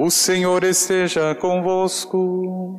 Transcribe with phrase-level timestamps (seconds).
[0.00, 2.78] O Senhor esteja convosco.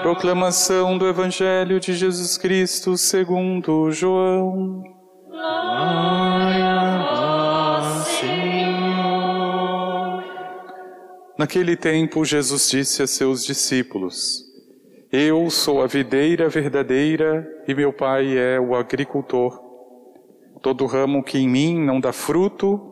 [0.00, 4.82] Proclamação do Evangelho de Jesus Cristo segundo João.
[5.28, 8.54] Glória a vós, Senhor.
[11.38, 14.42] Naquele tempo, Jesus disse a seus discípulos:
[15.12, 19.60] Eu sou a videira verdadeira e meu Pai é o agricultor.
[20.62, 22.91] Todo ramo que em mim não dá fruto,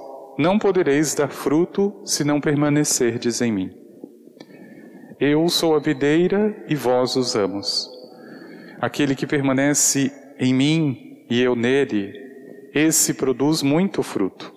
[0.37, 3.71] não podereis dar fruto se não permanecerdes em mim.
[5.19, 7.89] Eu sou a videira e vós os amos.
[8.79, 12.11] Aquele que permanece em mim e eu nele,
[12.73, 14.51] esse produz muito fruto,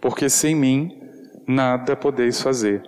[0.00, 0.90] porque sem mim
[1.46, 2.82] nada podeis fazer.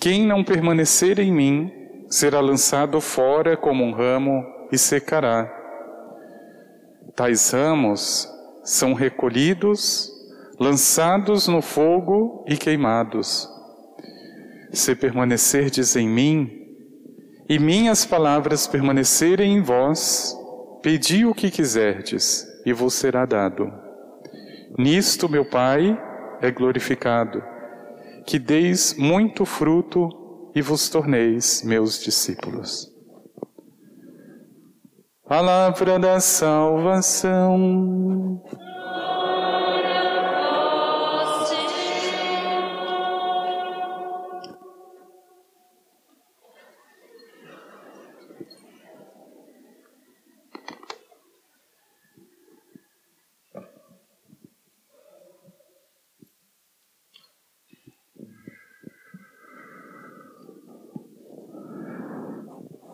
[0.00, 1.72] Quem não permanecer em mim
[2.08, 5.52] será lançado fora como um ramo e secará.
[7.14, 8.28] Tais ramos
[8.66, 10.12] são recolhidos,
[10.58, 13.48] lançados no fogo e queimados.
[14.72, 16.50] Se permanecerdes em mim,
[17.48, 20.36] e minhas palavras permanecerem em vós,
[20.82, 23.72] pedi o que quiserdes, e vos será dado.
[24.76, 25.96] Nisto meu Pai
[26.42, 27.40] é glorificado,
[28.26, 32.95] que deis muito fruto e vos torneis meus discípulos.
[35.28, 37.56] Palavra da salvação.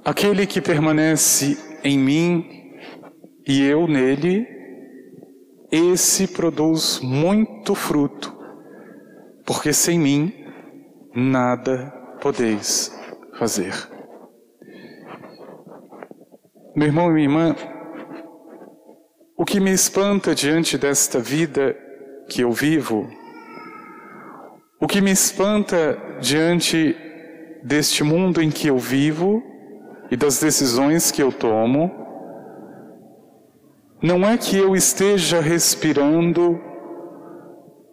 [0.03, 2.63] Aquele que permanece em mim
[3.47, 4.47] e eu nele,
[5.71, 8.37] esse produz muito fruto,
[9.45, 10.33] porque sem mim
[11.15, 12.95] nada podeis
[13.39, 13.73] fazer.
[16.77, 17.57] Meu irmão e minha irmã,
[19.37, 21.77] o que me espanta diante desta vida
[22.29, 23.09] que eu vivo,
[24.81, 26.97] o que me espanta diante
[27.63, 29.43] deste mundo em que eu vivo,
[30.13, 31.91] e das decisões que eu tomo,
[34.03, 36.61] não é que eu esteja respirando,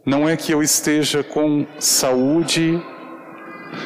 [0.05, 2.77] não é que eu esteja com saúde,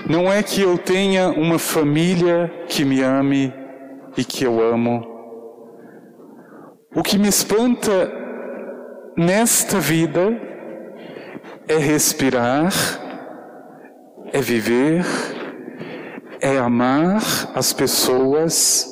[0.10, 3.54] não é que eu tenha uma família que me ame
[4.18, 5.06] e que eu amo.
[6.96, 8.12] O que me espanta
[9.16, 10.36] nesta vida
[11.68, 12.74] é respirar,
[14.32, 15.06] é viver,
[16.44, 17.24] é amar
[17.56, 18.86] as pessoas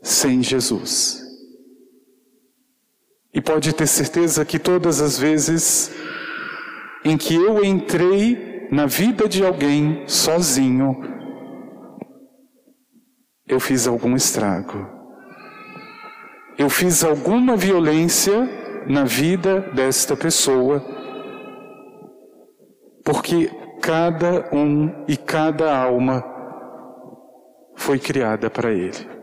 [0.00, 1.20] sem Jesus.
[3.34, 5.90] E pode ter certeza que todas as vezes
[7.04, 10.96] em que eu entrei na vida de alguém sozinho,
[13.48, 14.88] eu fiz algum estrago.
[16.56, 18.48] Eu fiz alguma violência
[18.88, 20.80] na vida desta pessoa,
[23.04, 23.50] porque
[23.80, 26.24] cada um e cada alma
[27.76, 29.16] foi criada para Ele.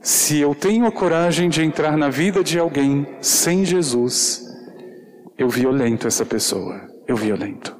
[0.00, 4.42] Se eu tenho a coragem de entrar na vida de alguém sem Jesus,
[5.36, 7.78] eu violento essa pessoa, eu violento.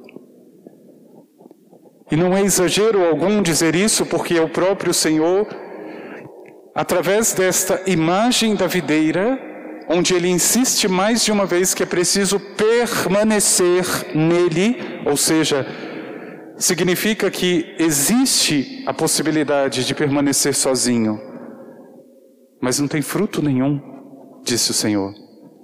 [2.11, 5.47] E não é exagero algum dizer isso, porque é o próprio Senhor,
[6.75, 9.39] através desta imagem da videira,
[9.87, 15.65] onde ele insiste mais de uma vez que é preciso permanecer nele, ou seja,
[16.57, 21.19] significa que existe a possibilidade de permanecer sozinho,
[22.61, 23.81] mas não tem fruto nenhum,
[24.43, 25.13] disse o Senhor.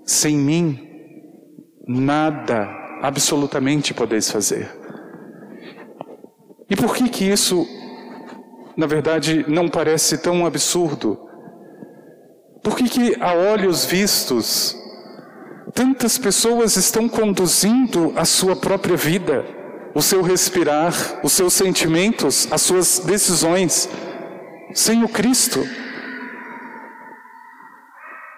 [0.05, 0.79] Sem mim,
[1.87, 2.67] nada,
[3.01, 4.69] absolutamente podeis fazer.
[6.69, 7.65] E por que que isso,
[8.75, 11.27] na verdade, não parece tão absurdo?
[12.63, 14.75] Por que, que a olhos vistos,
[15.77, 19.45] tantas pessoas estão conduzindo a sua própria vida,
[19.93, 23.87] o seu respirar, os seus sentimentos, as suas decisões,
[24.73, 25.63] sem o Cristo?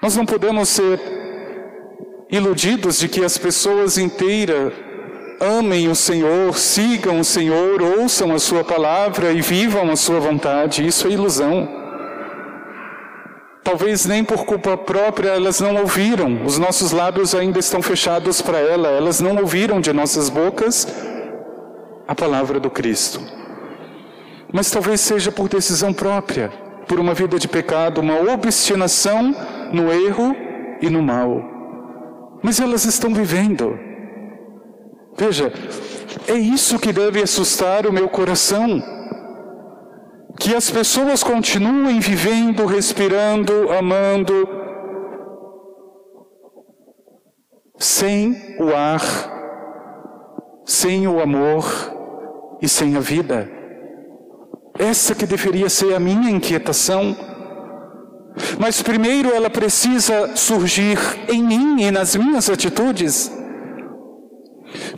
[0.01, 0.99] Nós não podemos ser
[2.29, 4.73] iludidos de que as pessoas inteiras
[5.39, 10.85] amem o Senhor, sigam o Senhor, ouçam a Sua palavra e vivam a Sua vontade.
[10.85, 11.78] Isso é ilusão.
[13.69, 18.57] Talvez nem por culpa própria elas não ouviram, os nossos lábios ainda estão fechados para
[18.57, 20.87] ela, elas não ouviram de nossas bocas
[22.07, 23.21] a palavra do Cristo.
[24.51, 26.49] Mas talvez seja por decisão própria,
[26.87, 29.35] por uma vida de pecado, uma obstinação
[29.71, 30.35] no erro
[30.81, 31.39] e no mal.
[32.41, 33.77] Mas elas estão vivendo.
[35.15, 35.53] Veja,
[36.27, 38.81] é isso que deve assustar o meu coração.
[40.39, 44.47] Que as pessoas continuem vivendo, respirando, amando,
[47.77, 49.01] sem o ar,
[50.65, 51.65] sem o amor
[52.61, 53.49] e sem a vida.
[54.77, 57.15] Essa que deveria ser a minha inquietação.
[58.57, 60.97] Mas primeiro ela precisa surgir
[61.27, 63.29] em mim e nas minhas atitudes.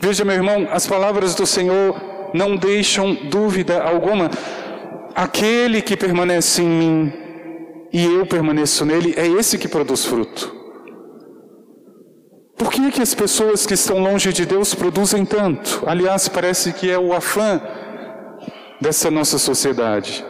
[0.00, 2.00] Veja, meu irmão, as palavras do Senhor
[2.32, 4.30] não deixam dúvida alguma.
[5.14, 7.12] Aquele que permanece em mim
[7.92, 10.60] e eu permaneço nele, é esse que produz fruto.
[12.56, 15.82] Por que, é que as pessoas que estão longe de Deus produzem tanto?
[15.86, 17.60] Aliás, parece que é o afã
[18.80, 20.24] dessa nossa sociedade.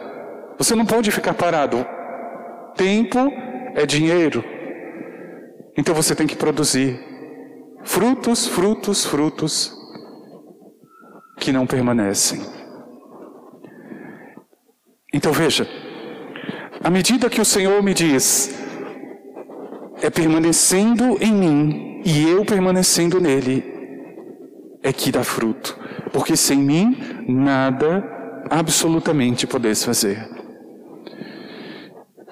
[0.57, 1.85] Você não pode ficar parado.
[2.75, 3.31] Tempo
[3.75, 4.43] é dinheiro.
[5.77, 6.99] Então você tem que produzir
[7.83, 9.73] frutos, frutos, frutos
[11.39, 12.41] que não permanecem.
[15.23, 15.65] Então veja,
[16.83, 18.53] à medida que o Senhor me diz,
[20.01, 23.63] é permanecendo em mim e eu permanecendo nele,
[24.83, 25.79] é que dá fruto.
[26.11, 28.03] Porque sem mim, nada
[28.49, 30.27] absolutamente podeis fazer.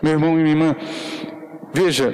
[0.03, 0.75] Meu irmão e minha irmã,
[1.73, 2.13] veja,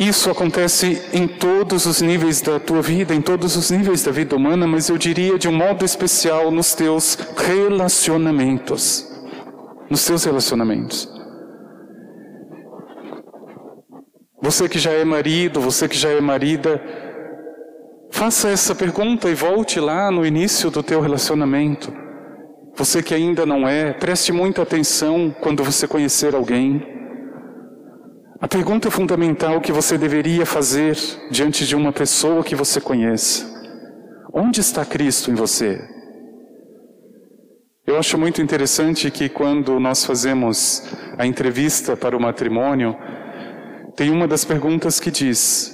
[0.00, 4.34] isso acontece em todos os níveis da tua vida, em todos os níveis da vida
[4.34, 9.14] humana, mas eu diria de um modo especial nos teus relacionamentos.
[9.90, 11.08] Nos teus relacionamentos.
[14.42, 16.80] Você que já é marido, você que já é marida,
[18.10, 21.92] faça essa pergunta e volte lá no início do teu relacionamento.
[22.76, 26.80] Você que ainda não é, preste muita atenção quando você conhecer alguém.
[28.38, 30.94] A pergunta fundamental que você deveria fazer
[31.30, 33.46] diante de uma pessoa que você conhece:
[34.32, 35.95] onde está Cristo em você?
[37.86, 40.82] Eu acho muito interessante que quando nós fazemos
[41.16, 42.96] a entrevista para o matrimônio,
[43.94, 45.72] tem uma das perguntas que diz: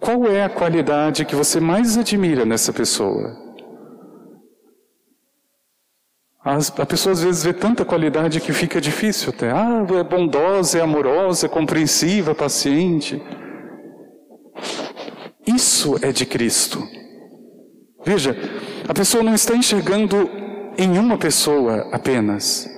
[0.00, 3.40] qual é a qualidade que você mais admira nessa pessoa?
[6.44, 9.52] As, a pessoa às vezes vê tanta qualidade que fica difícil até.
[9.52, 13.22] Ah, é bondosa, é amorosa, é compreensiva, é paciente.
[15.46, 16.82] Isso é de Cristo.
[18.04, 18.36] Veja,
[18.88, 20.43] a pessoa não está enxergando
[20.76, 22.68] em uma pessoa apenas,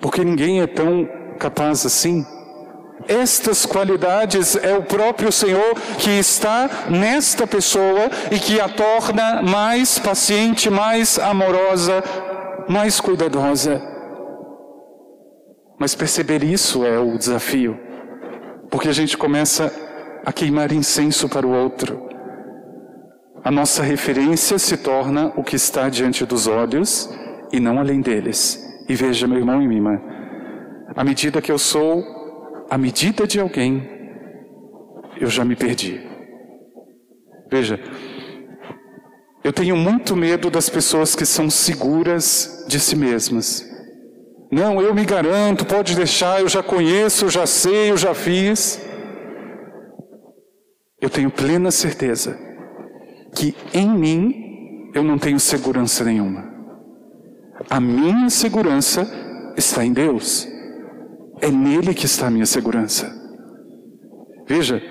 [0.00, 1.08] porque ninguém é tão
[1.38, 2.24] capaz assim.
[3.06, 9.98] Estas qualidades é o próprio Senhor que está nesta pessoa e que a torna mais
[9.98, 12.02] paciente, mais amorosa,
[12.68, 13.82] mais cuidadosa.
[15.78, 17.78] Mas perceber isso é o desafio,
[18.70, 19.72] porque a gente começa
[20.24, 22.08] a queimar incenso para o outro.
[23.44, 27.10] A nossa referência se torna o que está diante dos olhos
[27.52, 28.62] e não além deles.
[28.88, 30.00] E veja, meu irmão e minha irmã,
[30.94, 32.04] à medida que eu sou
[32.70, 33.88] a medida de alguém,
[35.20, 36.00] eu já me perdi.
[37.50, 37.78] Veja,
[39.42, 43.64] eu tenho muito medo das pessoas que são seguras de si mesmas.
[44.50, 48.80] Não, eu me garanto, pode deixar, eu já conheço, eu já sei, eu já fiz.
[51.00, 52.38] Eu tenho plena certeza
[53.34, 56.53] que em mim eu não tenho segurança nenhuma.
[57.70, 59.06] A minha segurança
[59.56, 60.46] está em Deus.
[61.40, 63.12] É nele que está a minha segurança.
[64.46, 64.82] Veja,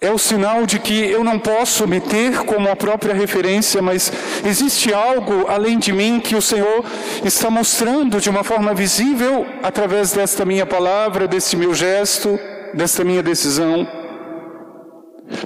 [0.00, 4.12] é o sinal de que eu não posso me ter como a própria referência, mas
[4.44, 6.84] existe algo além de mim que o Senhor
[7.24, 12.38] está mostrando de uma forma visível através desta minha palavra, desse meu gesto,
[12.74, 13.97] desta minha decisão.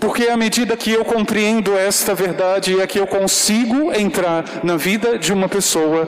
[0.00, 5.18] Porque à medida que eu compreendo esta verdade é que eu consigo entrar na vida
[5.18, 6.06] de uma pessoa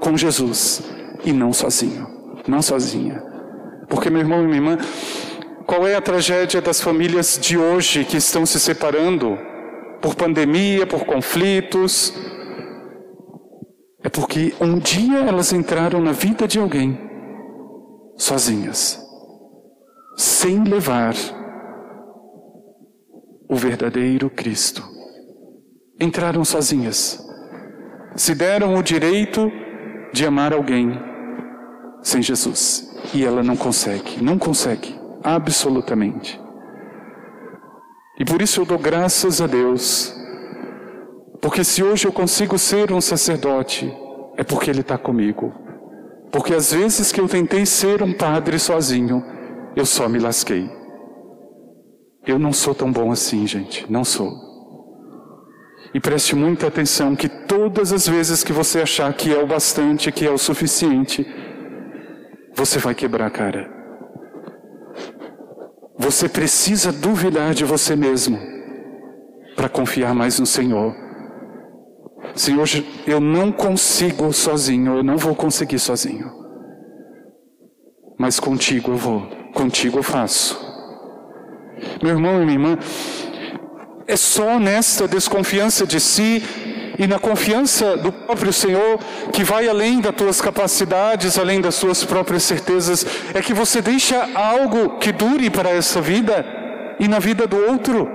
[0.00, 0.82] com Jesus
[1.24, 2.06] e não sozinho,
[2.48, 3.22] não sozinha.
[3.88, 4.78] Porque meu irmão e minha irmã,
[5.66, 9.38] qual é a tragédia das famílias de hoje que estão se separando
[10.00, 12.12] por pandemia, por conflitos?
[14.02, 16.98] É porque um dia elas entraram na vida de alguém
[18.16, 19.00] sozinhas,
[20.16, 21.14] sem levar
[23.52, 24.82] o verdadeiro Cristo.
[26.00, 27.22] Entraram sozinhas,
[28.16, 29.52] se deram o direito
[30.10, 30.98] de amar alguém
[32.02, 32.90] sem Jesus.
[33.12, 36.40] E ela não consegue, não consegue, absolutamente.
[38.18, 40.14] E por isso eu dou graças a Deus,
[41.42, 43.94] porque se hoje eu consigo ser um sacerdote,
[44.38, 45.52] é porque Ele está comigo.
[46.30, 49.22] Porque às vezes que eu tentei ser um padre sozinho,
[49.76, 50.81] eu só me lasquei.
[52.26, 54.32] Eu não sou tão bom assim, gente, não sou.
[55.94, 60.10] E preste muita atenção que todas as vezes que você achar que é o bastante,
[60.12, 61.26] que é o suficiente,
[62.54, 63.70] você vai quebrar a cara.
[65.98, 68.38] Você precisa duvidar de você mesmo
[69.54, 70.94] para confiar mais no Senhor.
[72.34, 72.66] Senhor,
[73.06, 76.30] eu não consigo sozinho, eu não vou conseguir sozinho.
[78.18, 80.71] Mas contigo eu vou, contigo eu faço.
[82.02, 82.78] Meu irmão e minha irmã,
[84.06, 86.42] é só nesta desconfiança de si
[86.98, 88.98] e na confiança do próprio Senhor,
[89.32, 94.28] que vai além das tuas capacidades, além das tuas próprias certezas, é que você deixa
[94.34, 96.44] algo que dure para essa vida
[97.00, 98.08] e na vida do outro.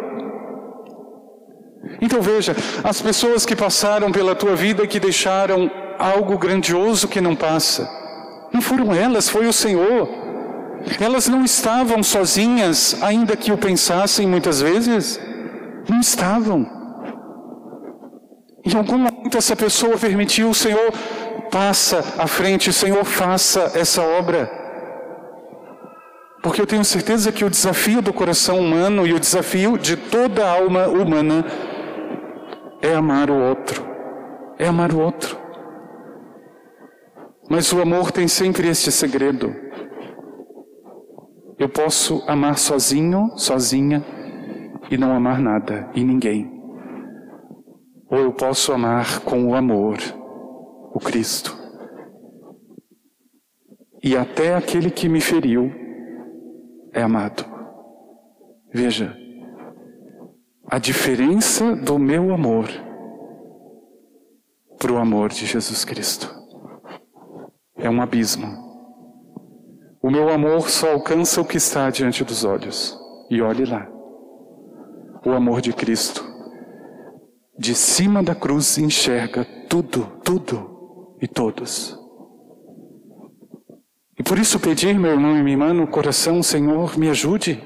[2.02, 7.36] Então veja, as pessoas que passaram pela tua vida que deixaram algo grandioso que não
[7.36, 7.90] passa,
[8.54, 10.27] não foram elas, foi o Senhor.
[11.00, 15.20] Elas não estavam sozinhas, ainda que o pensassem muitas vezes.
[15.90, 16.66] Não estavam.
[18.66, 20.92] Em algum momento essa pessoa permitiu, Senhor
[21.52, 24.52] passa à frente, Senhor faça essa obra.
[26.42, 30.46] Porque eu tenho certeza que o desafio do coração humano e o desafio de toda
[30.46, 31.46] a alma humana
[32.82, 33.86] é amar o outro.
[34.60, 35.38] É amar o outro.
[37.50, 39.67] Mas o amor tem sempre este segredo.
[41.60, 44.06] Eu posso amar sozinho, sozinha,
[44.90, 46.52] e não amar nada e ninguém.
[48.10, 49.98] Ou eu posso amar com o amor,
[50.94, 51.58] o Cristo.
[54.02, 55.72] E até aquele que me feriu
[56.94, 57.44] é amado.
[58.74, 59.18] Veja,
[60.70, 62.68] a diferença do meu amor
[64.78, 66.34] para o amor de Jesus Cristo
[67.76, 68.67] é um abismo.
[70.08, 72.98] O meu amor só alcança o que está diante dos olhos.
[73.30, 73.86] E olhe lá
[75.26, 76.24] o amor de Cristo.
[77.60, 82.00] De cima da cruz enxerga tudo, tudo e todos.
[84.18, 87.62] E por isso pedir, meu irmão e minha irmã, no coração, Senhor, me ajude.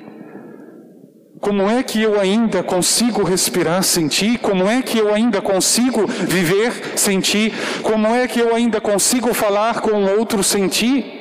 [1.39, 4.39] Como é que eu ainda consigo respirar sem ti?
[4.39, 7.53] Como é que eu ainda consigo viver sem ti?
[7.83, 11.20] Como é que eu ainda consigo falar com o outro sem ti?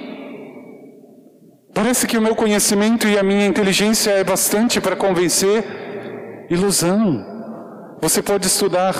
[1.74, 5.64] Parece que o meu conhecimento e a minha inteligência é bastante para convencer
[6.50, 7.24] Ilusão.
[8.00, 8.94] Você pode estudar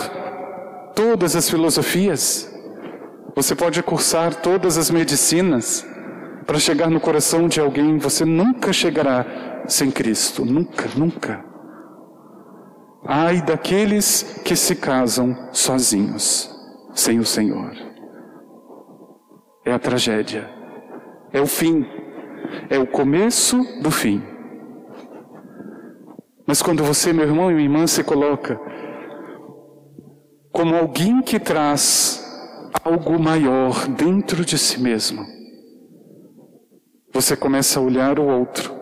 [0.95, 2.49] todas as filosofias,
[3.35, 5.87] você pode cursar todas as medicinas,
[6.47, 9.25] para chegar no coração de alguém, você nunca chegará
[9.67, 11.45] sem Cristo, nunca, nunca.
[13.07, 16.51] Ai daqueles que se casam sozinhos,
[16.93, 17.73] sem o Senhor.
[19.65, 20.51] É a tragédia,
[21.33, 21.87] é o fim,
[22.69, 24.23] é o começo do fim.
[26.47, 28.61] Mas quando você, meu irmão e minha irmã, se coloca
[30.53, 32.25] como alguém que traz
[32.83, 35.25] algo maior dentro de si mesmo,
[37.13, 38.81] você começa a olhar o outro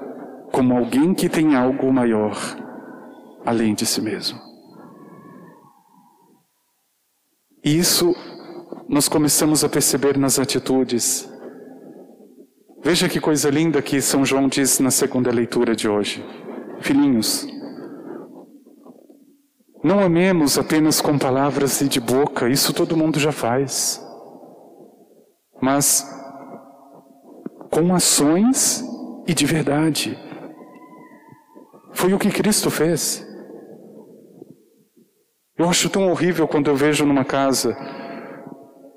[0.52, 2.36] como alguém que tem algo maior
[3.44, 4.38] além de si mesmo.
[7.64, 8.14] E isso
[8.88, 11.30] nós começamos a perceber nas atitudes.
[12.82, 16.24] Veja que coisa linda que São João diz na segunda leitura de hoje.
[16.80, 17.46] Filhinhos,
[19.82, 24.00] não amemos apenas com palavras e de boca, isso todo mundo já faz.
[25.60, 26.08] Mas
[27.70, 28.84] com ações
[29.26, 30.16] e de verdade.
[31.92, 33.26] Foi o que Cristo fez.
[35.56, 37.76] Eu acho tão horrível quando eu vejo numa casa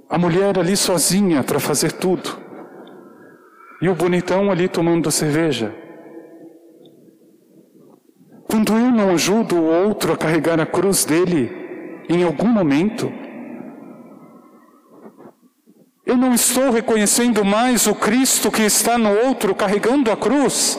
[0.08, 2.41] a mulher ali sozinha para fazer tudo
[3.82, 5.74] e o bonitão ali tomando cerveja.
[8.48, 11.52] Quando eu não ajudo o outro a carregar a cruz dele,
[12.10, 13.12] em algum momento,
[16.06, 20.78] eu não estou reconhecendo mais o Cristo que está no outro carregando a cruz.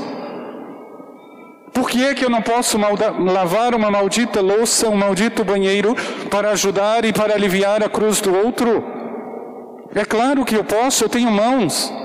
[1.72, 5.96] Por que é que eu não posso lavar uma maldita louça, um maldito banheiro,
[6.30, 8.84] para ajudar e para aliviar a cruz do outro?
[9.94, 12.01] É claro que eu posso, eu tenho mãos.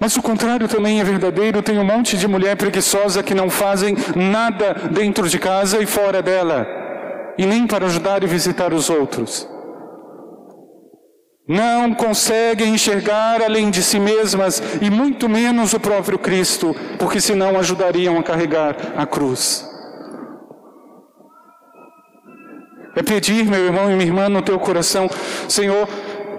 [0.00, 1.62] Mas o contrário também é verdadeiro.
[1.62, 6.22] Tem um monte de mulher preguiçosa que não fazem nada dentro de casa e fora
[6.22, 6.66] dela,
[7.36, 9.46] e nem para ajudar e visitar os outros.
[11.46, 17.58] Não conseguem enxergar além de si mesmas e muito menos o próprio Cristo, porque senão
[17.58, 19.68] ajudariam a carregar a cruz.
[22.96, 25.08] É pedir, meu irmão e minha irmã, no teu coração,
[25.48, 25.88] Senhor,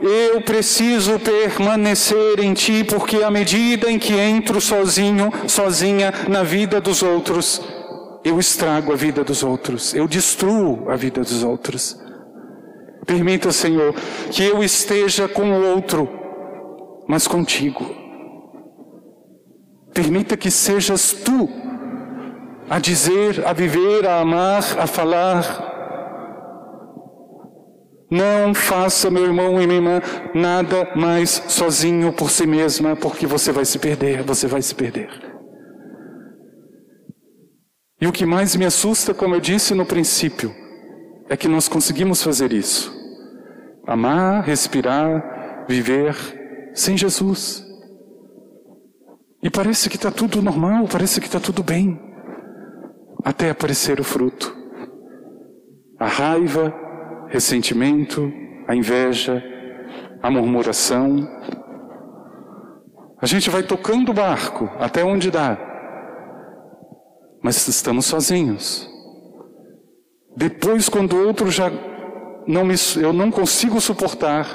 [0.02, 6.82] eu preciso permanecer em Ti, porque à medida em que entro sozinho, sozinha na vida
[6.82, 7.62] dos outros,
[8.24, 12.00] eu estrago a vida dos outros, eu destruo a vida dos outros.
[13.06, 13.94] Permita, Senhor,
[14.32, 16.10] que eu esteja com o outro,
[17.08, 17.86] mas contigo.
[19.94, 21.50] Permita que sejas tu
[22.70, 25.71] a dizer, a viver, a amar, a falar,
[28.12, 30.02] não faça, meu irmão e minha irmã,
[30.36, 35.10] nada mais sozinho por si mesma, porque você vai se perder, você vai se perder.
[38.02, 40.54] E o que mais me assusta, como eu disse no princípio,
[41.30, 42.92] é que nós conseguimos fazer isso.
[43.88, 46.16] Amar, respirar, viver
[46.74, 47.64] sem Jesus.
[49.42, 51.98] E parece que está tudo normal, parece que está tudo bem,
[53.24, 54.54] até aparecer o fruto.
[55.98, 56.74] A raiva,
[57.32, 58.32] ressentimento,
[58.68, 59.42] a inveja,
[60.22, 61.28] a murmuração.
[63.20, 65.58] A gente vai tocando o barco até onde dá,
[67.42, 68.88] mas estamos sozinhos.
[70.36, 71.72] Depois, quando o outro já
[72.48, 74.46] não me, eu não consigo suportar,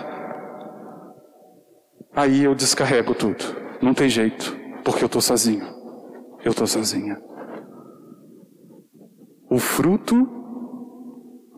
[2.14, 3.45] aí eu descarrego tudo.
[3.80, 5.66] Não tem jeito, porque eu estou sozinho.
[6.45, 7.18] Eu estou sozinha.
[9.50, 10.36] O fruto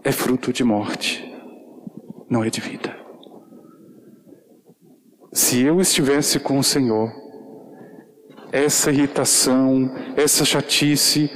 [0.08, 1.22] é fruto de morte,
[2.30, 2.96] não é de vida.
[5.30, 7.12] Se eu estivesse com o Senhor,
[8.50, 11.30] essa irritação, essa chatice,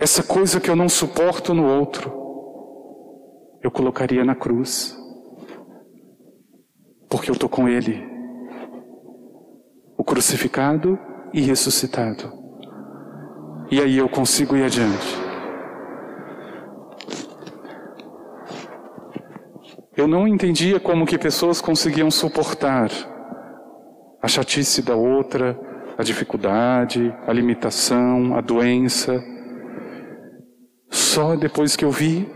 [0.00, 2.12] essa coisa que eu não suporto no outro,
[3.62, 4.98] eu colocaria na cruz,
[7.08, 8.04] porque eu estou com Ele,
[9.96, 10.98] o crucificado
[11.32, 12.32] e ressuscitado.
[13.70, 15.27] E aí eu consigo ir adiante.
[19.98, 22.88] Eu não entendia como que pessoas conseguiam suportar
[24.22, 25.58] a chatice da outra,
[25.98, 29.20] a dificuldade, a limitação, a doença.
[30.88, 32.28] Só depois que eu vi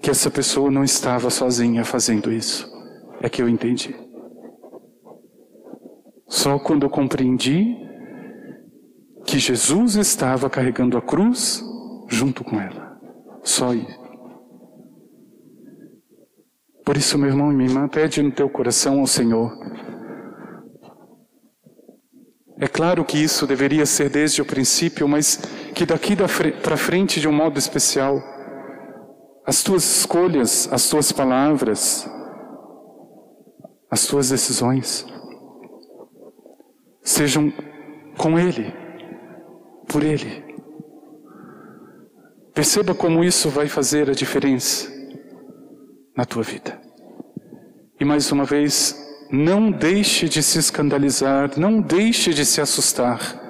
[0.00, 2.64] que essa pessoa não estava sozinha fazendo isso,
[3.20, 3.92] é que eu entendi.
[6.28, 7.76] Só quando eu compreendi
[9.26, 11.60] que Jesus estava carregando a cruz
[12.08, 12.96] junto com ela.
[13.42, 14.03] Só isso.
[16.84, 19.50] Por isso, meu irmão e minha irmã, pede no teu coração ao Senhor.
[22.60, 25.36] É claro que isso deveria ser desde o princípio, mas
[25.74, 26.14] que daqui
[26.62, 28.22] para frente, de um modo especial,
[29.46, 32.08] as tuas escolhas, as tuas palavras,
[33.90, 35.06] as tuas decisões
[37.02, 37.52] sejam
[38.18, 38.72] com Ele,
[39.88, 40.44] por Ele.
[42.54, 44.93] Perceba como isso vai fazer a diferença
[46.16, 46.80] na tua vida.
[47.98, 48.96] E mais uma vez,
[49.30, 53.42] não deixe de se escandalizar, não deixe de se assustar.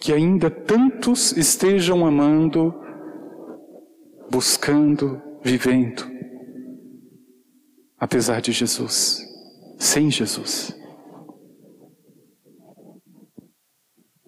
[0.00, 2.72] Que ainda tantos estejam amando,
[4.30, 6.08] buscando, vivendo,
[7.98, 9.20] apesar de Jesus,
[9.76, 10.74] sem Jesus.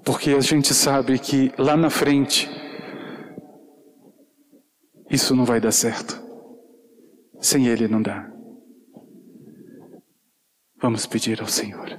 [0.04, 2.50] Porque a gente sabe que lá na frente,
[5.08, 6.29] isso não vai dar certo.
[7.40, 8.30] Sem Ele não dá.
[10.80, 11.98] Vamos pedir ao Senhor.